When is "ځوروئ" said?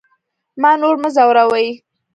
1.15-1.67